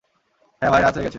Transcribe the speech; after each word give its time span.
হ্যাঁ 0.61 0.71
ভাই, 0.73 0.81
রাত 0.81 0.93
হয়ে 0.95 1.03
গেছে। 1.03 1.09